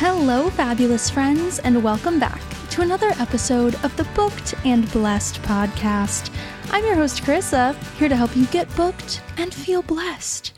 Hello, 0.00 0.48
fabulous 0.50 1.10
friends, 1.10 1.58
and 1.58 1.82
welcome 1.82 2.20
back 2.20 2.40
to 2.70 2.82
another 2.82 3.08
episode 3.18 3.74
of 3.84 3.96
the 3.96 4.04
Booked 4.14 4.54
and 4.64 4.88
Blessed 4.92 5.42
podcast. 5.42 6.32
I'm 6.70 6.84
your 6.84 6.94
host, 6.94 7.24
Karissa, 7.24 7.74
here 7.96 8.08
to 8.08 8.14
help 8.14 8.36
you 8.36 8.46
get 8.46 8.72
booked 8.76 9.20
and 9.38 9.52
feel 9.52 9.82
blessed. 9.82 10.52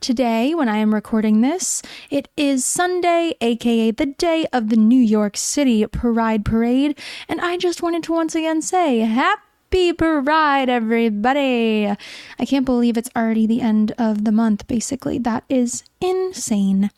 Today, 0.00 0.54
when 0.54 0.70
I 0.70 0.78
am 0.78 0.94
recording 0.94 1.42
this, 1.42 1.82
it 2.08 2.28
is 2.34 2.64
Sunday, 2.64 3.34
aka 3.42 3.90
the 3.90 4.06
day 4.06 4.46
of 4.54 4.70
the 4.70 4.76
New 4.76 5.02
York 5.02 5.36
City 5.36 5.86
Pride 5.86 6.46
Parade, 6.46 6.98
and 7.28 7.42
I 7.42 7.58
just 7.58 7.82
wanted 7.82 8.04
to 8.04 8.14
once 8.14 8.34
again 8.34 8.62
say 8.62 9.00
Happy 9.00 9.92
Pride, 9.92 10.70
everybody! 10.70 11.88
I 12.38 12.44
can't 12.46 12.64
believe 12.64 12.96
it's 12.96 13.10
already 13.14 13.46
the 13.46 13.60
end 13.60 13.92
of 13.98 14.24
the 14.24 14.32
month, 14.32 14.66
basically. 14.66 15.18
That 15.18 15.44
is 15.50 15.84
insane. 16.00 16.90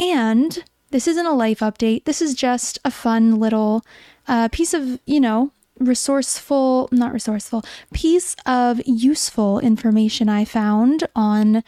And 0.00 0.64
this 0.90 1.06
isn't 1.06 1.26
a 1.26 1.32
life 1.34 1.60
update. 1.60 2.04
This 2.04 2.22
is 2.22 2.34
just 2.34 2.78
a 2.84 2.90
fun 2.90 3.38
little 3.38 3.84
uh, 4.26 4.48
piece 4.48 4.74
of, 4.74 5.00
you 5.06 5.20
know, 5.20 5.52
resourceful, 5.78 6.88
not 6.90 7.12
resourceful, 7.12 7.64
piece 7.92 8.36
of 8.46 8.80
useful 8.84 9.60
information 9.60 10.28
I 10.28 10.44
found 10.44 11.06
on 11.14 11.62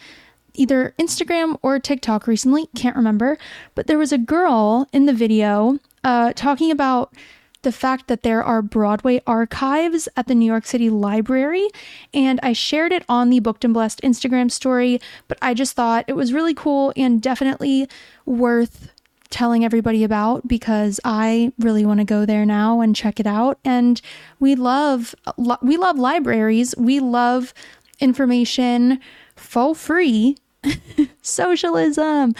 either 0.54 0.94
Instagram 0.98 1.58
or 1.62 1.78
TikTok 1.78 2.26
recently. 2.26 2.68
Can't 2.74 2.96
remember. 2.96 3.38
But 3.74 3.86
there 3.86 3.98
was 3.98 4.12
a 4.12 4.18
girl 4.18 4.88
in 4.92 5.06
the 5.06 5.12
video 5.12 5.78
uh, 6.02 6.32
talking 6.34 6.70
about 6.70 7.14
the 7.62 7.72
fact 7.72 8.08
that 8.08 8.22
there 8.22 8.42
are 8.42 8.62
Broadway 8.62 9.20
archives 9.26 10.08
at 10.16 10.26
the 10.26 10.34
New 10.34 10.46
York 10.46 10.64
City 10.64 10.88
Library. 10.88 11.68
And 12.14 12.40
I 12.42 12.52
shared 12.52 12.90
it 12.92 13.04
on 13.08 13.28
the 13.28 13.40
Booked 13.40 13.64
and 13.64 13.74
Blessed 13.74 14.00
Instagram 14.02 14.50
story, 14.50 15.00
but 15.28 15.38
I 15.42 15.52
just 15.54 15.76
thought 15.76 16.06
it 16.08 16.16
was 16.16 16.32
really 16.32 16.54
cool 16.54 16.92
and 16.96 17.20
definitely 17.20 17.86
worth 18.24 18.90
telling 19.30 19.64
everybody 19.64 20.04
about 20.04 20.46
because 20.46 21.00
I 21.04 21.52
really 21.58 21.86
want 21.86 22.00
to 22.00 22.04
go 22.04 22.26
there 22.26 22.44
now 22.44 22.80
and 22.80 22.94
check 22.94 23.20
it 23.20 23.26
out. 23.26 23.58
And 23.64 24.00
we 24.38 24.54
love 24.54 25.14
we 25.62 25.76
love 25.76 25.98
libraries. 25.98 26.74
We 26.76 27.00
love 27.00 27.54
information 28.00 29.00
for 29.36 29.74
free. 29.74 30.36
Socialism. 31.22 32.34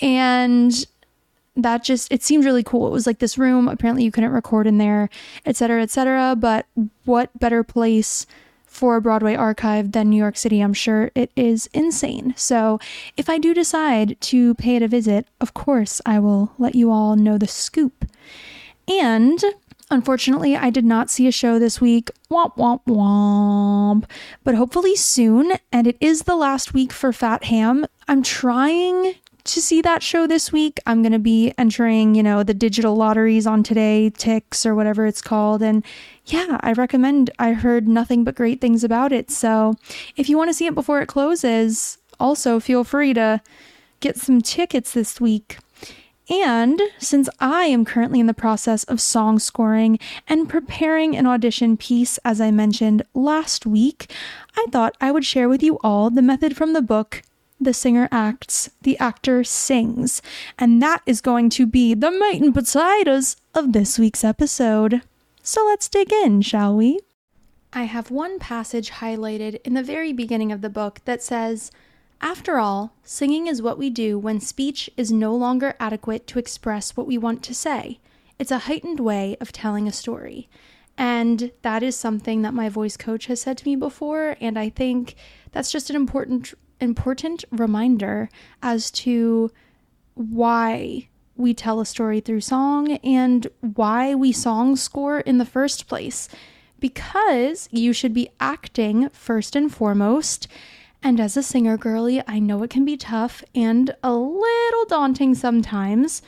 And 0.00 0.86
that 1.56 1.82
just 1.82 2.12
it 2.12 2.22
seemed 2.22 2.44
really 2.44 2.62
cool. 2.62 2.86
It 2.86 2.92
was 2.92 3.06
like 3.06 3.18
this 3.18 3.38
room, 3.38 3.68
apparently 3.68 4.04
you 4.04 4.12
couldn't 4.12 4.30
record 4.30 4.66
in 4.66 4.78
there, 4.78 5.08
etc., 5.44 5.82
etc., 5.82 6.36
but 6.36 6.66
what 7.04 7.36
better 7.38 7.64
place 7.64 8.26
for 8.76 8.96
a 8.96 9.00
Broadway 9.00 9.34
archive 9.34 9.92
than 9.92 10.10
New 10.10 10.18
York 10.18 10.36
City. 10.36 10.60
I'm 10.60 10.74
sure 10.74 11.10
it 11.14 11.32
is 11.34 11.66
insane. 11.72 12.34
So, 12.36 12.78
if 13.16 13.30
I 13.30 13.38
do 13.38 13.54
decide 13.54 14.20
to 14.32 14.54
pay 14.56 14.76
it 14.76 14.82
a 14.82 14.88
visit, 14.88 15.26
of 15.40 15.54
course, 15.54 16.02
I 16.04 16.18
will 16.18 16.52
let 16.58 16.74
you 16.74 16.90
all 16.90 17.16
know 17.16 17.38
the 17.38 17.48
scoop. 17.48 18.04
And 18.86 19.42
unfortunately, 19.90 20.56
I 20.56 20.68
did 20.68 20.84
not 20.84 21.10
see 21.10 21.26
a 21.26 21.32
show 21.32 21.58
this 21.58 21.80
week. 21.80 22.10
Womp 22.30 22.56
womp 22.56 22.84
womp. 22.86 24.04
But 24.44 24.54
hopefully 24.54 24.94
soon, 24.94 25.52
and 25.72 25.86
it 25.86 25.96
is 25.98 26.22
the 26.22 26.36
last 26.36 26.74
week 26.74 26.92
for 26.92 27.12
Fat 27.12 27.44
Ham. 27.44 27.86
I'm 28.08 28.22
trying 28.22 29.14
to 29.46 29.62
see 29.62 29.80
that 29.82 30.02
show 30.02 30.26
this 30.26 30.52
week. 30.52 30.80
I'm 30.86 31.02
going 31.02 31.12
to 31.12 31.18
be 31.18 31.52
entering, 31.56 32.14
you 32.14 32.22
know, 32.22 32.42
the 32.42 32.54
digital 32.54 32.96
lotteries 32.96 33.46
on 33.46 33.62
TodayTix 33.62 34.66
or 34.66 34.74
whatever 34.74 35.06
it's 35.06 35.22
called. 35.22 35.62
And 35.62 35.84
yeah, 36.26 36.58
I 36.60 36.72
recommend. 36.72 37.30
I 37.38 37.52
heard 37.52 37.86
nothing 37.88 38.24
but 38.24 38.34
great 38.34 38.60
things 38.60 38.84
about 38.84 39.12
it. 39.12 39.30
So 39.30 39.74
if 40.16 40.28
you 40.28 40.36
want 40.36 40.50
to 40.50 40.54
see 40.54 40.66
it 40.66 40.74
before 40.74 41.00
it 41.00 41.06
closes, 41.08 41.98
also 42.18 42.60
feel 42.60 42.84
free 42.84 43.14
to 43.14 43.40
get 44.00 44.16
some 44.16 44.42
tickets 44.42 44.92
this 44.92 45.20
week. 45.20 45.58
And 46.28 46.82
since 46.98 47.28
I 47.38 47.66
am 47.66 47.84
currently 47.84 48.18
in 48.18 48.26
the 48.26 48.34
process 48.34 48.82
of 48.84 49.00
song 49.00 49.38
scoring 49.38 50.00
and 50.26 50.48
preparing 50.48 51.16
an 51.16 51.26
audition 51.26 51.76
piece, 51.76 52.18
as 52.24 52.40
I 52.40 52.50
mentioned 52.50 53.04
last 53.14 53.64
week, 53.64 54.10
I 54.56 54.66
thought 54.72 54.96
I 55.00 55.12
would 55.12 55.24
share 55.24 55.48
with 55.48 55.62
you 55.62 55.78
all 55.84 56.10
the 56.10 56.22
method 56.22 56.56
from 56.56 56.72
the 56.72 56.82
book 56.82 57.22
the 57.60 57.74
singer 57.74 58.08
acts, 58.12 58.70
the 58.82 58.98
actor 58.98 59.44
sings. 59.44 60.22
And 60.58 60.82
that 60.82 61.02
is 61.06 61.20
going 61.20 61.50
to 61.50 61.66
be 61.66 61.94
the 61.94 62.10
meat 62.10 62.42
and 62.42 62.54
potatoes 62.54 63.36
of 63.54 63.72
this 63.72 63.98
week's 63.98 64.24
episode. 64.24 65.02
So 65.42 65.64
let's 65.64 65.88
dig 65.88 66.12
in, 66.12 66.42
shall 66.42 66.76
we? 66.76 67.00
I 67.72 67.84
have 67.84 68.10
one 68.10 68.38
passage 68.38 68.90
highlighted 68.90 69.60
in 69.64 69.74
the 69.74 69.82
very 69.82 70.12
beginning 70.12 70.50
of 70.50 70.60
the 70.60 70.70
book 70.70 71.00
that 71.04 71.22
says, 71.22 71.70
After 72.20 72.58
all, 72.58 72.94
singing 73.02 73.46
is 73.46 73.62
what 73.62 73.78
we 73.78 73.90
do 73.90 74.18
when 74.18 74.40
speech 74.40 74.88
is 74.96 75.12
no 75.12 75.34
longer 75.34 75.74
adequate 75.78 76.26
to 76.28 76.38
express 76.38 76.96
what 76.96 77.06
we 77.06 77.18
want 77.18 77.42
to 77.44 77.54
say. 77.54 78.00
It's 78.38 78.50
a 78.50 78.60
heightened 78.60 79.00
way 79.00 79.36
of 79.40 79.52
telling 79.52 79.86
a 79.88 79.92
story. 79.92 80.48
And 80.98 81.52
that 81.62 81.82
is 81.82 81.96
something 81.96 82.42
that 82.42 82.54
my 82.54 82.68
voice 82.68 82.96
coach 82.96 83.26
has 83.26 83.42
said 83.42 83.58
to 83.58 83.66
me 83.66 83.76
before. 83.76 84.36
And 84.40 84.58
I 84.58 84.70
think 84.70 85.14
that's 85.52 85.70
just 85.70 85.90
an 85.90 85.96
important 85.96 86.54
important 86.80 87.44
reminder 87.50 88.28
as 88.62 88.90
to 88.92 89.50
why 90.14 91.08
we 91.36 91.52
tell 91.52 91.80
a 91.80 91.86
story 91.86 92.20
through 92.20 92.40
song 92.40 92.92
and 92.98 93.46
why 93.60 94.14
we 94.14 94.32
song 94.32 94.76
score 94.76 95.20
in 95.20 95.38
the 95.38 95.44
first 95.44 95.86
place. 95.86 96.28
Because 96.80 97.68
you 97.70 97.92
should 97.92 98.14
be 98.14 98.30
acting 98.40 99.08
first 99.10 99.56
and 99.56 99.72
foremost. 99.72 100.48
And 101.02 101.20
as 101.20 101.36
a 101.36 101.42
singer 101.42 101.76
girly, 101.76 102.22
I 102.26 102.38
know 102.38 102.62
it 102.62 102.70
can 102.70 102.84
be 102.84 102.96
tough 102.96 103.44
and 103.54 103.94
a 104.02 104.14
little 104.14 104.84
daunting 104.88 105.34
sometimes. 105.34 106.22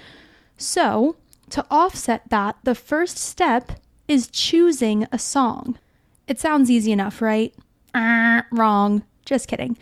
So, 0.56 1.16
to 1.50 1.64
offset 1.70 2.28
that, 2.28 2.56
the 2.62 2.74
first 2.74 3.18
step 3.18 3.72
is 4.06 4.28
choosing 4.28 5.06
a 5.10 5.18
song. 5.18 5.78
It 6.26 6.38
sounds 6.38 6.70
easy 6.70 6.92
enough, 6.92 7.22
right? 7.22 7.54
Uh, 7.94 8.42
wrong. 8.50 9.02
Just 9.24 9.48
kidding. 9.48 9.76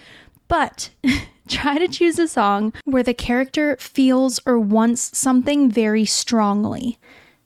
But 0.49 0.91
try 1.49 1.79
to 1.79 1.89
choose 1.89 2.19
a 2.19 2.29
song 2.29 2.73
where 2.85 3.03
the 3.03 3.15
character 3.15 3.77
feels 3.79 4.41
or 4.47 4.59
wants 4.59 5.17
something 5.17 5.71
very 5.71 6.05
strongly. 6.05 6.99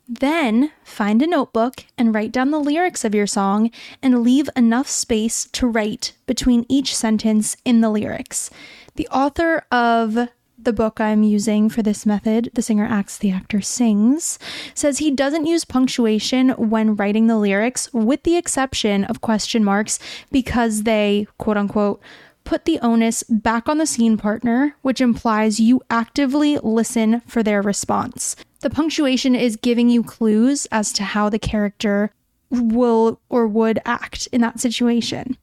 Then 0.07 0.71
find 0.83 1.21
a 1.21 1.27
notebook 1.27 1.85
and 1.97 2.13
write 2.13 2.33
down 2.33 2.51
the 2.51 2.59
lyrics 2.59 3.05
of 3.05 3.15
your 3.15 3.27
song 3.27 3.71
and 4.01 4.23
leave 4.23 4.49
enough 4.57 4.89
space 4.89 5.45
to 5.53 5.67
write 5.67 6.13
between 6.25 6.65
each 6.67 6.95
sentence 6.95 7.55
in 7.63 7.79
the 7.79 7.89
lyrics. 7.89 8.49
The 8.95 9.07
author 9.07 9.63
of 9.71 10.29
the 10.63 10.73
book 10.73 10.99
I'm 10.99 11.23
using 11.23 11.69
for 11.69 11.81
this 11.81 12.05
method, 12.05 12.51
The 12.53 12.61
Singer 12.61 12.85
Acts, 12.85 13.17
the 13.17 13.31
Actor 13.31 13.61
Sings, 13.61 14.37
says 14.73 14.97
he 14.97 15.11
doesn't 15.11 15.47
use 15.47 15.65
punctuation 15.65 16.49
when 16.49 16.95
writing 16.95 17.27
the 17.27 17.37
lyrics, 17.37 17.91
with 17.93 18.23
the 18.23 18.37
exception 18.37 19.05
of 19.05 19.21
question 19.21 19.63
marks, 19.63 19.97
because 20.31 20.83
they, 20.83 21.25
quote 21.37 21.57
unquote, 21.57 22.01
put 22.43 22.65
the 22.65 22.79
onus 22.79 23.23
back 23.23 23.69
on 23.69 23.77
the 23.77 23.85
scene 23.85 24.17
partner, 24.17 24.75
which 24.81 25.01
implies 25.01 25.59
you 25.59 25.81
actively 25.89 26.57
listen 26.57 27.21
for 27.21 27.43
their 27.43 27.61
response. 27.61 28.35
The 28.61 28.69
punctuation 28.69 29.35
is 29.35 29.55
giving 29.55 29.89
you 29.89 30.03
clues 30.03 30.67
as 30.71 30.93
to 30.93 31.03
how 31.03 31.29
the 31.29 31.39
character 31.39 32.11
will 32.49 33.19
or 33.29 33.47
would 33.47 33.79
act 33.85 34.27
in 34.31 34.41
that 34.41 34.59
situation. 34.59 35.37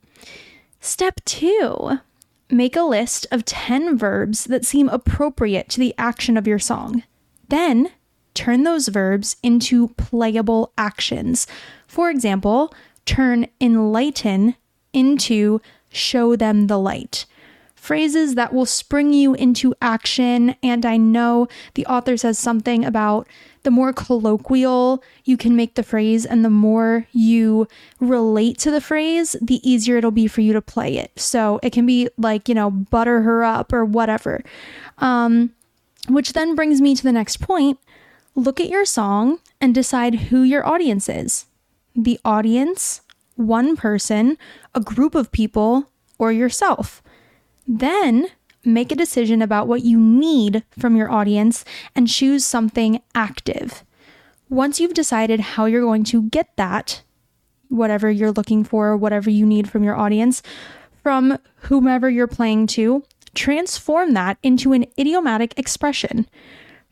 Step 0.80 1.20
two 1.24 1.98
make 2.50 2.76
a 2.76 2.82
list 2.82 3.26
of 3.30 3.44
10 3.44 3.98
verbs 3.98 4.44
that 4.44 4.64
seem 4.64 4.88
appropriate 4.88 5.68
to 5.68 5.80
the 5.80 5.94
action 5.98 6.36
of 6.36 6.46
your 6.46 6.58
song. 6.58 7.02
Then 7.48 7.90
turn 8.34 8.62
those 8.62 8.88
verbs 8.88 9.36
into 9.42 9.88
playable 9.96 10.72
actions. 10.78 11.46
For 11.86 12.10
example, 12.10 12.72
turn 13.04 13.48
enlighten 13.60 14.54
into 14.92 15.60
show 15.90 16.36
them 16.36 16.66
the 16.66 16.78
light. 16.78 17.26
Phrases 17.74 18.34
that 18.34 18.52
will 18.52 18.66
spring 18.66 19.12
you 19.12 19.34
into 19.34 19.74
action. 19.80 20.56
And 20.62 20.84
I 20.84 20.96
know 20.96 21.48
the 21.74 21.86
author 21.86 22.16
says 22.16 22.38
something 22.38 22.84
about 22.84 23.26
the 23.62 23.70
more 23.70 23.92
colloquial 23.92 25.02
you 25.24 25.36
can 25.36 25.56
make 25.56 25.74
the 25.74 25.82
phrase 25.82 26.26
and 26.26 26.44
the 26.44 26.50
more 26.50 27.06
you 27.12 27.68
relate 28.00 28.58
to 28.58 28.70
the 28.70 28.80
phrase, 28.80 29.36
the 29.40 29.60
easier 29.68 29.96
it'll 29.96 30.10
be 30.10 30.26
for 30.26 30.40
you 30.40 30.52
to 30.52 30.60
play 30.60 30.96
it. 30.96 31.18
So 31.18 31.60
it 31.62 31.72
can 31.72 31.86
be 31.86 32.08
like, 32.18 32.48
you 32.48 32.54
know, 32.54 32.70
butter 32.70 33.22
her 33.22 33.44
up 33.44 33.72
or 33.72 33.84
whatever. 33.84 34.42
Um, 34.98 35.52
which 36.08 36.32
then 36.32 36.54
brings 36.54 36.80
me 36.80 36.94
to 36.94 37.02
the 37.02 37.12
next 37.12 37.38
point. 37.38 37.78
Look 38.34 38.60
at 38.60 38.70
your 38.70 38.84
song 38.84 39.38
and 39.60 39.74
decide 39.74 40.14
who 40.14 40.42
your 40.42 40.66
audience 40.66 41.08
is. 41.08 41.46
The 41.94 42.20
audience 42.24 43.00
one 43.38 43.76
person, 43.76 44.36
a 44.74 44.80
group 44.80 45.14
of 45.14 45.30
people, 45.30 45.90
or 46.18 46.32
yourself. 46.32 47.02
Then 47.66 48.26
make 48.64 48.90
a 48.90 48.96
decision 48.96 49.40
about 49.40 49.68
what 49.68 49.84
you 49.84 49.98
need 49.98 50.64
from 50.76 50.96
your 50.96 51.10
audience 51.10 51.64
and 51.94 52.08
choose 52.08 52.44
something 52.44 53.00
active. 53.14 53.84
Once 54.50 54.80
you've 54.80 54.94
decided 54.94 55.40
how 55.40 55.66
you're 55.66 55.82
going 55.82 56.04
to 56.04 56.22
get 56.24 56.48
that, 56.56 57.02
whatever 57.68 58.10
you're 58.10 58.32
looking 58.32 58.64
for, 58.64 58.96
whatever 58.96 59.30
you 59.30 59.46
need 59.46 59.70
from 59.70 59.84
your 59.84 59.96
audience, 59.96 60.42
from 61.02 61.38
whomever 61.62 62.10
you're 62.10 62.26
playing 62.26 62.66
to, 62.66 63.04
transform 63.34 64.14
that 64.14 64.36
into 64.42 64.72
an 64.72 64.84
idiomatic 64.98 65.56
expression. 65.56 66.26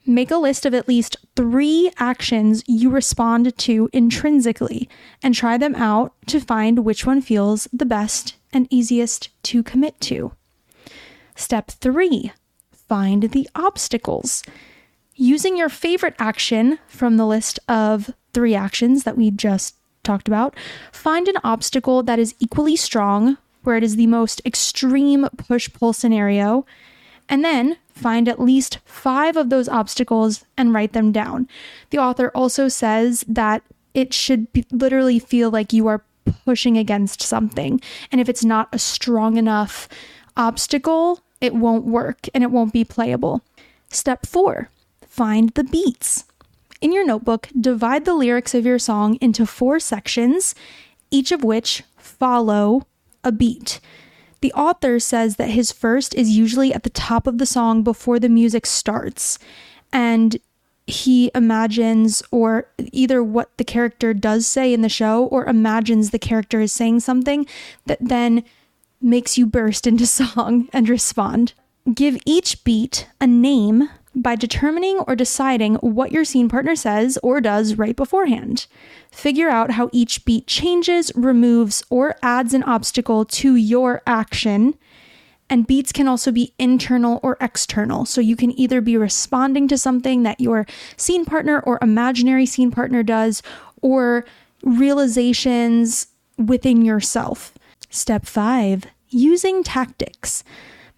Make 0.09 0.31
a 0.31 0.37
list 0.37 0.65
of 0.65 0.73
at 0.73 0.87
least 0.87 1.17
three 1.35 1.91
actions 1.99 2.63
you 2.69 2.91
respond 2.91 3.59
to 3.59 3.91
intrinsically 3.93 4.89
and 5.21 5.35
try 5.35 5.59
them 5.59 5.75
out 5.75 6.15
to 6.27 6.39
find 6.39 6.85
which 6.85 7.05
one 7.05 7.21
feels 7.21 7.67
the 7.73 7.85
best 7.85 8.37
and 8.53 8.69
easiest 8.71 9.31
to 9.45 9.65
commit 9.65 10.01
to. 10.03 10.33
Step 11.35 11.73
three 11.73 12.33
find 12.89 13.25
the 13.33 13.49
obstacles. 13.57 14.45
Using 15.17 15.57
your 15.57 15.69
favorite 15.69 16.15
action 16.21 16.79
from 16.87 17.17
the 17.17 17.27
list 17.27 17.59
of 17.69 18.11
three 18.33 18.55
actions 18.55 19.03
that 19.03 19.17
we 19.17 19.33
just 19.33 19.75
talked 20.05 20.29
about, 20.29 20.55
find 20.93 21.27
an 21.27 21.39
obstacle 21.43 22.05
that 22.05 22.21
is 22.21 22.37
equally 22.39 22.77
strong, 22.77 23.39
where 23.65 23.77
it 23.77 23.83
is 23.83 23.97
the 23.97 24.07
most 24.07 24.41
extreme 24.45 25.29
push 25.37 25.69
pull 25.73 25.93
scenario, 25.93 26.65
and 27.29 27.45
then 27.45 27.77
find 27.97 28.29
at 28.29 28.39
least 28.39 28.79
five 28.85 29.37
of 29.37 29.49
those 29.49 29.69
obstacles 29.69 30.45
and 30.57 30.75
write 30.75 30.93
them 30.93 31.13
down. 31.13 31.49
The 31.91 31.99
author 31.99 32.31
also 32.35 32.69
says 32.69 33.25
that 33.27 33.63
it 33.95 34.13
should 34.13 34.53
be, 34.53 34.67
literally 34.71 35.19
feel 35.19 35.51
like 35.51 35.73
you 35.73 35.87
are 35.87 36.05
pushing 36.45 36.77
against 36.77 37.23
something. 37.23 37.81
And 38.13 38.21
if 38.21 38.29
it's 38.29 38.45
not 38.45 38.69
a 38.73 38.79
strong 38.79 39.39
enough 39.39 39.89
obstacle, 40.37 41.21
it 41.41 41.55
won't 41.55 41.87
work 41.87 42.29
and 42.35 42.45
it 42.45 42.51
won't 42.51 42.73
be 42.73 42.85
playable. 42.85 43.43
Step 43.91 44.27
four 44.27 44.71
find 45.07 45.51
the 45.51 45.65
beats. 45.65 46.25
In 46.83 46.93
your 46.93 47.07
notebook, 47.07 47.49
divide 47.59 48.05
the 48.05 48.13
lyrics 48.13 48.55
of 48.55 48.67
your 48.67 48.79
song 48.79 49.17
into 49.23 49.47
four 49.47 49.81
sections, 49.81 50.55
each 51.11 51.33
of 51.33 51.43
which 51.43 51.83
follow 51.97 52.87
a 53.25 53.33
beat. 53.33 53.81
The 54.41 54.53
author 54.53 54.99
says 55.01 55.37
that 55.37 55.51
his 55.51 55.73
first 55.73 56.15
is 56.15 56.31
usually 56.31 56.73
at 56.73 56.83
the 56.83 56.91
top 56.91 57.27
of 57.27 57.39
the 57.39 57.47
song 57.47 57.83
before 57.83 58.19
the 58.19 58.29
music 58.29 58.67
starts. 58.67 59.39
And 59.93 60.39
he 60.87 61.31
imagines, 61.35 62.23
or 62.31 62.69
either 62.79 63.23
what 63.23 63.57
the 63.57 63.65
character 63.65 64.15
does 64.15 64.47
say 64.47 64.73
in 64.73 64.83
the 64.83 64.89
show, 64.89 65.25
or 65.27 65.47
imagines 65.47 66.11
the 66.11 66.19
character 66.19 66.61
is 66.61 66.73
saying 66.73 67.01
something 67.01 67.47
that 67.87 67.99
then 68.01 68.45
makes 69.01 69.37
you 69.37 69.47
burst 69.47 69.87
into 69.87 70.07
song 70.07 70.69
and 70.73 70.89
respond. 70.89 71.55
Give 71.93 72.19
each 72.25 72.65
beat 72.65 73.09
a 73.21 73.27
name 73.27 73.89
by 74.17 74.35
determining 74.35 74.99
or 75.01 75.15
deciding 75.15 75.75
what 75.77 76.11
your 76.11 76.25
scene 76.25 76.49
partner 76.49 76.75
says 76.75 77.19
or 77.23 77.39
does 77.41 77.75
right 77.75 77.95
beforehand. 77.95 78.67
Figure 79.13 79.51
out 79.51 79.73
how 79.73 79.91
each 79.93 80.25
beat 80.25 80.47
changes, 80.47 81.13
removes, 81.15 81.85
or 81.91 82.17
adds 82.23 82.55
an 82.55 82.63
obstacle 82.63 83.27
to 83.27 83.55
your 83.57 84.03
action. 84.07 84.75
And 85.51 85.67
beats 85.67 85.93
can 85.93 86.09
also 86.09 86.33
be 86.33 86.55
internal 86.59 87.21
or 87.23 87.37
external. 87.41 88.07
So 88.07 88.21
you 88.21 88.37
can 88.37 88.59
either 88.59 88.81
be 88.81 88.97
responding 88.97 89.69
to 89.69 89.79
something 89.79 90.23
that 90.23 90.41
your 90.41 90.67
scene 90.97 91.27
partner 91.27 91.61
or 91.61 91.79
imaginary 91.83 92.47
scene 92.47 92.71
partner 92.71 93.03
does, 93.03 93.43
or 93.83 94.25
realizations 94.63 96.09
within 96.39 96.83
yourself. 96.85 97.53
Step 97.91 98.27
five, 98.27 98.87
using 99.11 99.63
tactics. 99.63 100.43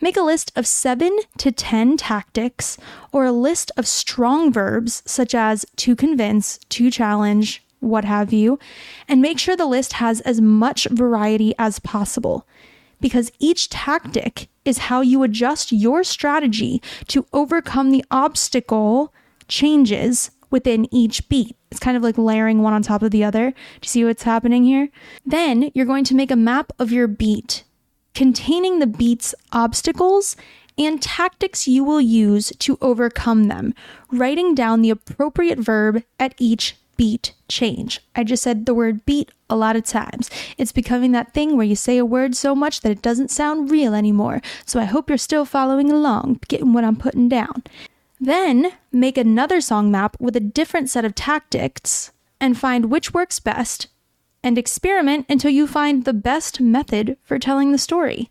Make 0.00 0.16
a 0.16 0.22
list 0.22 0.52
of 0.54 0.66
seven 0.66 1.18
to 1.38 1.50
10 1.50 1.96
tactics 1.96 2.78
or 3.10 3.24
a 3.24 3.32
list 3.32 3.72
of 3.76 3.86
strong 3.88 4.52
verbs 4.52 5.02
such 5.04 5.34
as 5.34 5.66
to 5.76 5.96
convince, 5.96 6.58
to 6.68 6.88
challenge, 6.88 7.64
what 7.80 8.04
have 8.04 8.32
you, 8.32 8.60
and 9.08 9.20
make 9.20 9.38
sure 9.40 9.56
the 9.56 9.66
list 9.66 9.94
has 9.94 10.20
as 10.20 10.40
much 10.40 10.86
variety 10.90 11.52
as 11.58 11.80
possible. 11.80 12.46
Because 13.00 13.32
each 13.40 13.70
tactic 13.70 14.48
is 14.64 14.78
how 14.78 15.00
you 15.00 15.24
adjust 15.24 15.72
your 15.72 16.04
strategy 16.04 16.80
to 17.08 17.26
overcome 17.32 17.90
the 17.90 18.04
obstacle 18.10 19.12
changes 19.48 20.30
within 20.50 20.92
each 20.94 21.28
beat. 21.28 21.56
It's 21.70 21.80
kind 21.80 21.96
of 21.96 22.02
like 22.02 22.18
layering 22.18 22.62
one 22.62 22.72
on 22.72 22.82
top 22.82 23.02
of 23.02 23.10
the 23.10 23.24
other. 23.24 23.50
Do 23.50 23.56
you 23.82 23.88
see 23.88 24.04
what's 24.04 24.22
happening 24.22 24.64
here? 24.64 24.90
Then 25.26 25.70
you're 25.74 25.86
going 25.86 26.04
to 26.04 26.14
make 26.14 26.30
a 26.30 26.36
map 26.36 26.72
of 26.78 26.92
your 26.92 27.08
beat 27.08 27.64
containing 28.18 28.80
the 28.80 28.86
beat's 28.88 29.32
obstacles 29.52 30.34
and 30.76 31.00
tactics 31.00 31.68
you 31.68 31.84
will 31.84 32.00
use 32.00 32.52
to 32.58 32.76
overcome 32.80 33.44
them, 33.44 33.72
writing 34.10 34.56
down 34.56 34.82
the 34.82 34.90
appropriate 34.90 35.60
verb 35.60 36.02
at 36.18 36.34
each 36.36 36.74
beat 36.96 37.32
change. 37.46 38.00
I 38.16 38.24
just 38.24 38.42
said 38.42 38.66
the 38.66 38.74
word 38.74 39.06
beat 39.06 39.30
a 39.48 39.54
lot 39.54 39.76
of 39.76 39.84
times. 39.84 40.30
It's 40.56 40.72
becoming 40.72 41.12
that 41.12 41.32
thing 41.32 41.56
where 41.56 41.64
you 41.64 41.76
say 41.76 41.96
a 41.96 42.04
word 42.04 42.34
so 42.34 42.56
much 42.56 42.80
that 42.80 42.90
it 42.90 43.02
doesn't 43.02 43.30
sound 43.30 43.70
real 43.70 43.94
anymore. 43.94 44.42
So 44.66 44.80
I 44.80 44.84
hope 44.84 45.08
you're 45.08 45.16
still 45.16 45.44
following 45.44 45.92
along, 45.92 46.40
getting 46.48 46.72
what 46.72 46.82
I'm 46.82 46.96
putting 46.96 47.28
down. 47.28 47.62
Then 48.18 48.72
make 48.90 49.16
another 49.16 49.60
song 49.60 49.92
map 49.92 50.16
with 50.18 50.34
a 50.34 50.40
different 50.40 50.90
set 50.90 51.04
of 51.04 51.14
tactics 51.14 52.10
and 52.40 52.58
find 52.58 52.86
which 52.86 53.14
works 53.14 53.38
best 53.38 53.86
and 54.42 54.58
experiment 54.58 55.26
until 55.28 55.50
you 55.50 55.66
find 55.66 56.04
the 56.04 56.12
best 56.12 56.60
method 56.60 57.16
for 57.22 57.38
telling 57.38 57.72
the 57.72 57.78
story. 57.78 58.30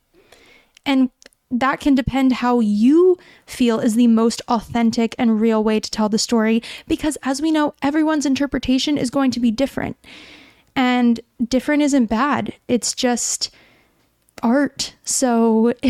And 0.86 1.10
that 1.50 1.80
can 1.80 1.96
depend 1.96 2.34
how 2.34 2.60
you 2.60 3.18
feel 3.46 3.80
is 3.80 3.96
the 3.96 4.08
most 4.08 4.42
authentic 4.48 5.16
and 5.18 5.40
real 5.40 5.64
way 5.64 5.80
to 5.80 5.92
tell 5.92 6.10
the 6.10 6.18
story 6.18 6.62
because 6.88 7.18
as 7.24 7.42
we 7.42 7.52
know 7.52 7.74
everyone's 7.82 8.26
interpretation 8.26 8.98
is 8.98 9.10
going 9.10 9.32
to 9.32 9.40
be 9.40 9.52
different. 9.52 9.98
And 10.76 11.20
different 11.48 11.82
isn't 11.84 12.06
bad. 12.06 12.54
It's 12.68 12.94
just 12.94 13.50
art. 14.44 14.94
So 15.04 15.74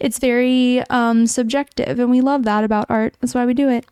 it's 0.00 0.18
very 0.18 0.82
um, 0.88 1.26
subjective, 1.26 1.98
and 1.98 2.10
we 2.10 2.20
love 2.20 2.44
that 2.44 2.62
about 2.62 2.86
art. 2.88 3.16
That's 3.20 3.34
why 3.34 3.44
we 3.44 3.54
do 3.54 3.68
it. 3.68 3.84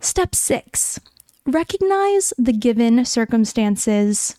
Step 0.00 0.34
six 0.34 1.00
recognize 1.46 2.32
the 2.38 2.52
given 2.52 3.04
circumstances. 3.04 4.36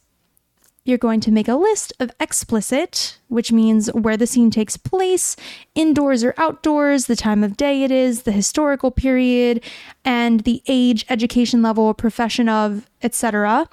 You're 0.85 0.97
going 0.97 1.21
to 1.21 1.31
make 1.31 1.47
a 1.47 1.55
list 1.55 1.93
of 2.01 2.11
explicit, 2.19 3.17
which 3.29 3.53
means 3.53 3.87
where 3.93 4.17
the 4.17 4.27
scene 4.27 4.51
takes 4.51 4.75
place, 4.75 5.37
indoors 5.75 6.25
or 6.25 6.33
outdoors, 6.37 7.05
the 7.05 7.15
time 7.15 7.41
of 7.41 7.55
day 7.55 7.83
it 7.83 7.91
is, 7.91 8.23
the 8.23 8.33
historical 8.33 8.91
period, 8.91 9.63
and 10.03 10.41
the 10.41 10.61
age, 10.67 11.05
education 11.09 11.61
level, 11.61 11.93
profession 11.93 12.49
of, 12.49 12.89
etc., 13.01 13.69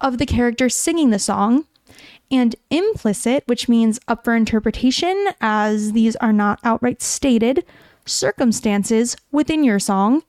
of 0.00 0.16
the 0.16 0.24
character 0.24 0.70
singing 0.70 1.10
the 1.10 1.18
song. 1.18 1.66
And 2.30 2.56
implicit, 2.70 3.44
which 3.46 3.68
means 3.68 4.00
up 4.08 4.24
for 4.24 4.34
interpretation, 4.34 5.28
as 5.42 5.92
these 5.92 6.16
are 6.16 6.32
not 6.32 6.60
outright 6.64 7.02
stated, 7.02 7.64
circumstances 8.06 9.16
within 9.30 9.64
your 9.64 9.78
song 9.78 10.22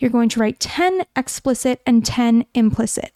you're 0.00 0.10
going 0.10 0.28
to 0.30 0.40
write 0.40 0.58
10 0.58 1.04
explicit 1.14 1.80
and 1.86 2.04
10 2.04 2.46
implicit. 2.54 3.12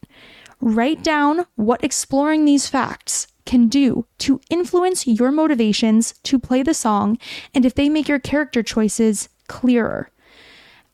Write 0.60 1.02
down 1.02 1.46
what 1.56 1.82
exploring 1.82 2.44
these 2.44 2.68
facts 2.68 3.26
can 3.46 3.68
do 3.68 4.06
to 4.18 4.40
influence 4.48 5.06
your 5.06 5.32
motivations 5.32 6.14
to 6.22 6.38
play 6.38 6.62
the 6.62 6.72
song 6.72 7.18
and 7.52 7.66
if 7.66 7.74
they 7.74 7.88
make 7.88 8.08
your 8.08 8.20
character 8.20 8.62
choices 8.62 9.28
clearer. 9.48 10.10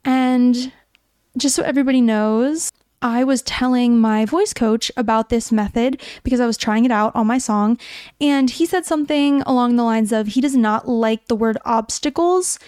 And 0.03 0.71
just 1.37 1.55
so 1.55 1.63
everybody 1.63 2.01
knows, 2.01 2.71
I 3.01 3.23
was 3.23 3.41
telling 3.41 3.99
my 3.99 4.25
voice 4.25 4.53
coach 4.53 4.91
about 4.95 5.29
this 5.29 5.51
method 5.51 6.01
because 6.23 6.39
I 6.39 6.45
was 6.45 6.57
trying 6.57 6.85
it 6.85 6.91
out 6.91 7.15
on 7.15 7.25
my 7.25 7.39
song, 7.39 7.79
and 8.19 8.49
he 8.49 8.65
said 8.65 8.85
something 8.85 9.41
along 9.43 9.75
the 9.75 9.83
lines 9.83 10.11
of 10.11 10.27
he 10.27 10.41
does 10.41 10.55
not 10.55 10.87
like 10.87 11.27
the 11.27 11.35
word 11.35 11.57
obstacles 11.65 12.59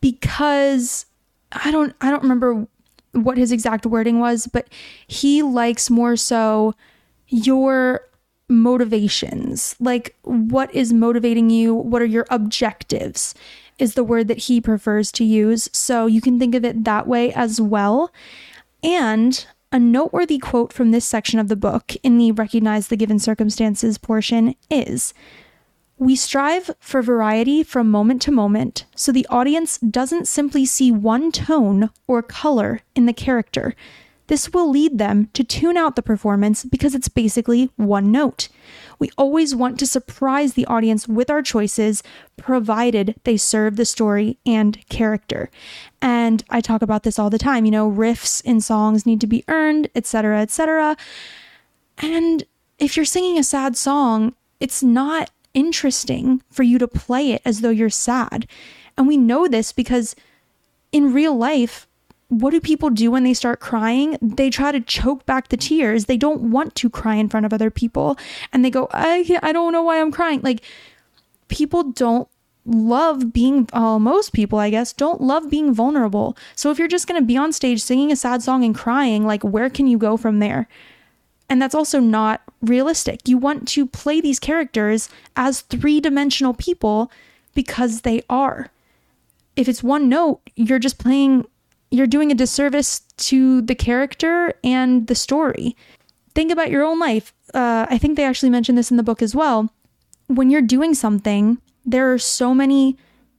because 0.00 1.06
I 1.52 1.70
don't 1.70 1.94
I 2.00 2.10
don't 2.10 2.22
remember 2.22 2.66
what 3.12 3.38
his 3.38 3.52
exact 3.52 3.86
wording 3.86 4.20
was, 4.20 4.46
but 4.46 4.68
he 5.06 5.42
likes 5.42 5.88
more 5.88 6.16
so 6.16 6.74
your 7.28 8.02
motivations. 8.48 9.74
Like 9.80 10.16
what 10.22 10.74
is 10.74 10.92
motivating 10.92 11.50
you? 11.50 11.74
What 11.74 12.02
are 12.02 12.06
your 12.06 12.26
objectives? 12.30 13.34
Is 13.78 13.94
the 13.94 14.04
word 14.04 14.28
that 14.28 14.38
he 14.38 14.60
prefers 14.60 15.12
to 15.12 15.24
use. 15.24 15.68
So 15.72 16.06
you 16.06 16.20
can 16.20 16.38
think 16.38 16.54
of 16.54 16.64
it 16.64 16.84
that 16.84 17.06
way 17.06 17.32
as 17.34 17.60
well. 17.60 18.10
And 18.82 19.46
a 19.72 19.78
noteworthy 19.78 20.38
quote 20.38 20.72
from 20.72 20.90
this 20.90 21.04
section 21.04 21.38
of 21.38 21.48
the 21.48 21.56
book 21.56 21.94
in 22.02 22.16
the 22.16 22.32
recognize 22.32 22.88
the 22.88 22.96
given 22.96 23.18
circumstances 23.18 23.98
portion 23.98 24.54
is 24.70 25.12
we 25.98 26.14
strive 26.14 26.70
for 26.78 27.00
variety 27.00 27.62
from 27.62 27.90
moment 27.90 28.20
to 28.22 28.30
moment 28.30 28.84
so 28.94 29.10
the 29.10 29.26
audience 29.30 29.78
doesn't 29.78 30.28
simply 30.28 30.66
see 30.66 30.92
one 30.92 31.32
tone 31.32 31.90
or 32.06 32.22
color 32.22 32.80
in 32.94 33.06
the 33.06 33.12
character. 33.12 33.74
This 34.28 34.52
will 34.52 34.68
lead 34.70 34.98
them 34.98 35.30
to 35.34 35.44
tune 35.44 35.76
out 35.76 35.94
the 35.94 36.02
performance 36.02 36.64
because 36.64 36.94
it's 36.94 37.08
basically 37.08 37.70
one 37.76 38.10
note. 38.10 38.48
We 38.98 39.10
always 39.16 39.54
want 39.54 39.78
to 39.78 39.86
surprise 39.86 40.54
the 40.54 40.66
audience 40.66 41.06
with 41.06 41.30
our 41.30 41.42
choices, 41.42 42.02
provided 42.36 43.14
they 43.24 43.36
serve 43.36 43.76
the 43.76 43.84
story 43.84 44.38
and 44.44 44.84
character. 44.88 45.48
And 46.02 46.42
I 46.50 46.60
talk 46.60 46.82
about 46.82 47.04
this 47.04 47.18
all 47.18 47.30
the 47.30 47.38
time. 47.38 47.64
You 47.64 47.70
know, 47.70 47.90
riffs 47.90 48.44
in 48.44 48.60
songs 48.60 49.06
need 49.06 49.20
to 49.20 49.26
be 49.28 49.44
earned, 49.46 49.88
etc., 49.94 50.40
etc. 50.40 50.96
And 51.98 52.44
if 52.78 52.96
you're 52.96 53.06
singing 53.06 53.38
a 53.38 53.44
sad 53.44 53.76
song, 53.76 54.34
it's 54.58 54.82
not 54.82 55.30
interesting 55.56 56.42
for 56.50 56.62
you 56.62 56.78
to 56.78 56.86
play 56.86 57.32
it 57.32 57.42
as 57.44 57.62
though 57.62 57.70
you're 57.70 57.90
sad. 57.90 58.46
And 58.96 59.08
we 59.08 59.16
know 59.16 59.48
this 59.48 59.72
because 59.72 60.14
in 60.92 61.12
real 61.12 61.36
life, 61.36 61.88
what 62.28 62.50
do 62.50 62.60
people 62.60 62.90
do 62.90 63.10
when 63.10 63.24
they 63.24 63.34
start 63.34 63.58
crying? 63.60 64.18
They 64.20 64.50
try 64.50 64.70
to 64.70 64.80
choke 64.80 65.24
back 65.26 65.48
the 65.48 65.56
tears. 65.56 66.04
They 66.04 66.16
don't 66.16 66.50
want 66.50 66.74
to 66.76 66.90
cry 66.90 67.14
in 67.14 67.28
front 67.28 67.46
of 67.46 67.52
other 67.52 67.70
people. 67.70 68.18
And 68.52 68.64
they 68.64 68.70
go, 68.70 68.88
I, 68.92 69.38
I 69.42 69.52
don't 69.52 69.72
know 69.72 69.82
why 69.82 70.00
I'm 70.00 70.12
crying. 70.12 70.40
Like, 70.42 70.62
people 71.48 71.84
don't 71.84 72.28
love 72.64 73.32
being, 73.32 73.68
uh, 73.72 73.98
most 73.98 74.32
people, 74.32 74.58
I 74.58 74.70
guess, 74.70 74.92
don't 74.92 75.20
love 75.20 75.48
being 75.48 75.72
vulnerable. 75.72 76.36
So 76.56 76.70
if 76.70 76.78
you're 76.78 76.88
just 76.88 77.06
going 77.06 77.20
to 77.20 77.26
be 77.26 77.36
on 77.36 77.52
stage 77.52 77.80
singing 77.80 78.10
a 78.10 78.16
sad 78.16 78.42
song 78.42 78.64
and 78.64 78.74
crying, 78.74 79.24
like, 79.24 79.44
where 79.44 79.70
can 79.70 79.86
you 79.86 79.96
go 79.96 80.16
from 80.16 80.40
there? 80.40 80.68
And 81.48 81.62
that's 81.62 81.76
also 81.76 82.00
not 82.00 82.42
realistic. 82.66 83.28
You 83.28 83.38
want 83.38 83.66
to 83.68 83.86
play 83.86 84.20
these 84.20 84.38
characters 84.38 85.08
as 85.36 85.62
three 85.62 86.00
dimensional 86.00 86.54
people 86.54 87.10
because 87.54 88.02
they 88.02 88.22
are. 88.28 88.70
If 89.56 89.68
it's 89.68 89.82
one 89.82 90.08
note, 90.08 90.40
you're 90.54 90.78
just 90.78 90.98
playing 90.98 91.46
you're 91.90 92.06
doing 92.06 92.30
a 92.30 92.34
disservice 92.34 93.00
to 93.16 93.62
the 93.62 93.74
character 93.74 94.52
and 94.64 95.06
the 95.06 95.14
story. 95.14 95.76
Think 96.34 96.50
about 96.50 96.70
your 96.70 96.84
own 96.84 96.98
life. 96.98 97.32
Uh, 97.54 97.86
I 97.88 97.96
think 97.98 98.16
they 98.16 98.24
actually 98.24 98.50
mentioned 98.50 98.76
this 98.76 98.90
in 98.90 98.96
the 98.96 99.02
book 99.02 99.22
as 99.22 99.34
well. 99.34 99.72
When 100.26 100.50
you're 100.50 100.62
doing 100.62 100.94
something, 100.94 101.58
there 101.84 102.12
are 102.12 102.18
so 102.18 102.52
many 102.54 102.96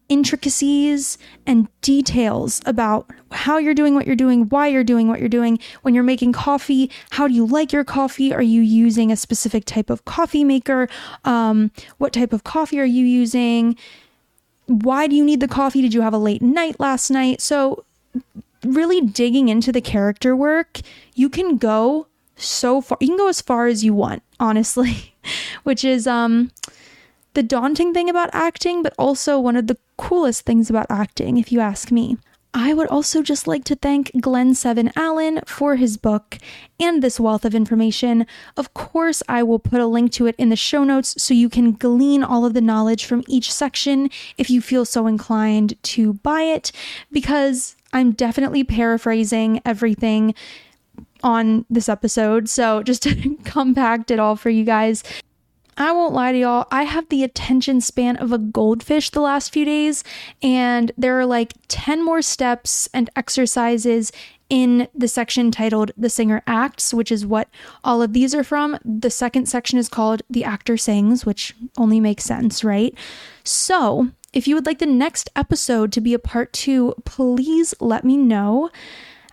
intricacies 0.10 1.18
and 1.46 1.68
details 1.82 2.62
about 2.66 3.10
how 3.32 3.58
you're 3.58 3.74
doing 3.74 3.94
what 3.94 4.08
you're 4.08 4.16
doing, 4.16 4.48
why 4.50 4.68
you're 4.68 4.84
doing 4.84 5.08
what 5.08 5.20
you're 5.20 5.30
doing. 5.30 5.60
When 5.82 5.94
you're 5.94 6.04
making 6.04 6.34
coffee, 6.34 6.90
how 7.12 7.28
do 7.28 7.34
you 7.34 7.46
like 7.46 7.74
your 7.74 7.84
coffee? 7.84 8.34
Are 8.34 8.42
you 8.42 8.62
using 8.62 9.12
a 9.12 9.16
specific 9.16 9.66
type 9.66 9.90
of 9.90 10.06
coffee 10.06 10.44
maker? 10.44 10.88
Um, 11.26 11.72
what 11.98 12.14
type 12.14 12.34
of 12.34 12.44
coffee 12.44 12.80
are 12.80 12.86
you 12.86 13.06
using? 13.06 13.76
Why 14.68 15.08
do 15.08 15.16
you 15.16 15.24
need 15.24 15.40
the 15.40 15.48
coffee? 15.48 15.82
Did 15.82 15.94
you 15.94 16.02
have 16.02 16.14
a 16.14 16.18
late 16.18 16.42
night 16.42 16.80
last 16.80 17.10
night? 17.10 17.42
So, 17.42 17.84
really 18.64 19.02
digging 19.02 19.50
into 19.50 19.72
the 19.72 19.82
character 19.82 20.36
work, 20.36 20.80
you 21.16 21.30
can 21.30 21.58
go 21.58 22.08
so 22.36 22.82
far. 22.82 22.98
You 23.02 23.10
can 23.10 23.18
go 23.18 23.30
as 23.30 23.42
far 23.42 23.68
as 23.68 23.84
you 23.84 23.94
want, 23.94 24.24
honestly, 24.40 25.16
which 25.64 25.84
is 25.84 26.08
um 26.08 26.52
the 27.38 27.44
daunting 27.44 27.94
thing 27.94 28.10
about 28.10 28.32
acting, 28.34 28.82
but 28.82 28.96
also 28.98 29.40
one 29.40 29.56
of 29.56 29.68
the 29.68 29.78
coolest 29.96 30.44
things 30.44 30.72
about 30.72 30.88
acting, 30.90 31.38
if 31.38 31.52
you 31.52 31.60
ask 31.60 31.92
me. 31.92 32.18
I 32.52 32.74
would 32.74 32.88
also 32.88 33.22
just 33.22 33.46
like 33.46 33.64
to 33.66 33.76
thank 33.76 34.12
Glenn 34.20 34.56
Seven 34.56 34.92
Allen 34.96 35.42
for 35.46 35.76
his 35.76 35.98
book 35.98 36.40
and 36.80 37.04
this 37.04 37.20
wealth 37.20 37.46
of 37.46 37.54
information. 37.54 38.26
Of 38.58 38.74
course, 38.74 39.22
I 39.30 39.44
will 39.44 39.60
put 39.60 39.80
a 39.80 39.86
link 39.86 40.12
to 40.14 40.26
it 40.26 40.34
in 40.40 40.50
the 40.50 40.56
show 40.56 40.84
notes 40.84 41.14
so 41.22 41.36
you 41.36 41.48
can 41.48 41.74
glean 41.74 42.24
all 42.24 42.44
of 42.44 42.56
the 42.56 42.60
knowledge 42.60 43.06
from 43.06 43.24
each 43.28 43.54
section 43.54 44.10
if 44.40 44.50
you 44.50 44.60
feel 44.60 44.84
so 44.84 45.06
inclined 45.06 45.76
to 45.94 46.14
buy 46.14 46.42
it, 46.42 46.72
because 47.12 47.76
I'm 47.94 48.14
definitely 48.14 48.64
paraphrasing 48.64 49.62
everything 49.64 50.34
on 51.22 51.66
this 51.70 51.88
episode. 51.88 52.50
So 52.50 52.82
just 52.82 53.04
to 53.04 53.36
compact 53.44 54.10
it 54.10 54.20
all 54.20 54.36
for 54.36 54.50
you 54.50 54.64
guys. 54.64 55.04
I 55.78 55.92
won't 55.92 56.14
lie 56.14 56.32
to 56.32 56.38
y'all, 56.40 56.68
I 56.72 56.84
have 56.84 57.08
the 57.10 57.24
attention 57.24 57.82
span 57.82 58.18
of 58.18 58.32
a 58.32 58.40
goldfish 58.40 59.12
the 59.12 59.22
last 59.22 59.54
few 59.54 59.64
days, 59.64 60.04
and 60.42 60.92
there 60.98 61.20
are 61.20 61.26
like 61.26 61.54
10 61.68 62.04
more 62.04 62.24
steps 62.24 62.90
and 62.96 63.12
exercises 63.16 64.12
in 64.50 64.88
the 64.96 65.08
section 65.08 65.52
titled 65.52 65.92
The 65.96 66.10
Singer 66.10 66.42
Acts, 66.48 66.96
which 66.96 67.12
is 67.12 67.28
what 67.28 67.48
all 67.84 68.02
of 68.02 68.14
these 68.14 68.34
are 68.34 68.44
from. 68.44 68.80
The 68.84 69.12
second 69.12 69.48
section 69.48 69.78
is 69.78 69.88
called 69.88 70.24
The 70.30 70.44
Actor 70.44 70.78
Sings, 70.78 71.26
which 71.26 71.54
only 71.78 72.00
makes 72.00 72.24
sense, 72.24 72.64
right? 72.64 72.96
So, 73.44 74.10
if 74.34 74.48
you 74.48 74.56
would 74.56 74.66
like 74.66 74.80
the 74.80 74.86
next 74.88 75.30
episode 75.36 75.92
to 75.94 76.02
be 76.02 76.14
a 76.14 76.20
part 76.20 76.54
two, 76.54 76.96
please 77.06 77.76
let 77.80 78.04
me 78.04 78.18
know. 78.18 78.72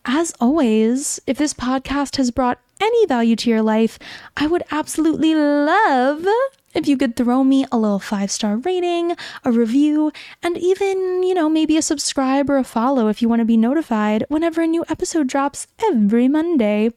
As 0.04 0.34
always, 0.40 1.20
if 1.26 1.38
this 1.38 1.54
podcast 1.54 2.16
has 2.16 2.30
brought 2.30 2.60
any 2.80 3.06
value 3.06 3.36
to 3.36 3.50
your 3.50 3.62
life, 3.62 3.98
I 4.36 4.46
would 4.46 4.62
absolutely 4.70 5.34
love 5.34 6.26
if 6.74 6.88
you 6.88 6.96
could 6.96 7.16
throw 7.16 7.44
me 7.44 7.66
a 7.70 7.78
little 7.78 8.00
five 8.00 8.30
star 8.30 8.56
rating, 8.56 9.16
a 9.44 9.52
review, 9.52 10.12
and 10.42 10.58
even, 10.58 11.22
you 11.22 11.34
know, 11.34 11.48
maybe 11.48 11.76
a 11.76 11.82
subscribe 11.82 12.50
or 12.50 12.58
a 12.58 12.64
follow 12.64 13.08
if 13.08 13.22
you 13.22 13.28
want 13.28 13.40
to 13.40 13.46
be 13.46 13.56
notified 13.56 14.24
whenever 14.28 14.62
a 14.62 14.66
new 14.66 14.84
episode 14.88 15.28
drops 15.28 15.66
every 15.88 16.28
Monday. 16.28 16.90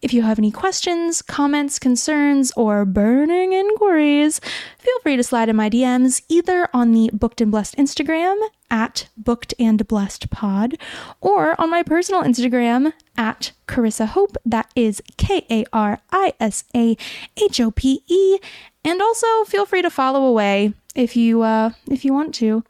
If 0.00 0.12
you 0.12 0.22
have 0.22 0.38
any 0.38 0.50
questions, 0.50 1.22
comments, 1.22 1.78
concerns, 1.78 2.52
or 2.56 2.84
burning 2.84 3.52
inquiries, 3.52 4.40
feel 4.78 4.98
free 5.02 5.16
to 5.16 5.24
slide 5.24 5.48
in 5.48 5.56
my 5.56 5.68
DMs 5.68 6.22
either 6.28 6.68
on 6.72 6.92
the 6.92 7.10
Booked 7.12 7.40
and 7.40 7.50
Blessed 7.50 7.76
Instagram 7.76 8.38
at 8.70 9.08
Booked 9.16 9.54
and 9.58 9.86
Blessed 9.88 10.30
Pod 10.30 10.74
or 11.20 11.60
on 11.60 11.70
my 11.70 11.82
personal 11.82 12.22
Instagram 12.22 12.92
at 13.16 13.52
Karissa 13.66 14.06
Hope. 14.06 14.36
That 14.44 14.70
is 14.76 15.02
K 15.16 15.44
A 15.50 15.64
R 15.72 16.00
I 16.12 16.34
S 16.38 16.64
A 16.76 16.96
H 17.36 17.60
O 17.60 17.72
P 17.72 18.02
E. 18.06 18.38
And 18.84 19.02
also 19.02 19.44
feel 19.46 19.66
free 19.66 19.82
to 19.82 19.90
follow 19.90 20.24
away 20.24 20.74
if 20.94 21.16
you 21.16 21.42
uh, 21.42 21.70
if 21.90 22.04
you 22.04 22.12
want 22.12 22.34
to. 22.36 22.62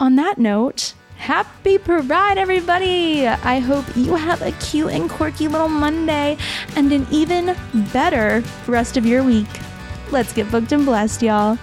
On 0.00 0.16
that 0.16 0.38
note, 0.38 0.94
Happy 1.18 1.76
Pride, 1.78 2.38
everybody! 2.38 3.26
I 3.26 3.58
hope 3.58 3.84
you 3.94 4.14
have 4.14 4.40
a 4.40 4.52
cute 4.52 4.92
and 4.92 5.10
quirky 5.10 5.46
little 5.46 5.68
Monday 5.68 6.38
and 6.74 6.90
an 6.92 7.06
even 7.10 7.54
better 7.92 8.42
rest 8.66 8.96
of 8.96 9.04
your 9.04 9.22
week. 9.22 9.48
Let's 10.10 10.32
get 10.32 10.50
booked 10.50 10.72
and 10.72 10.86
blessed, 10.86 11.20
y'all. 11.20 11.58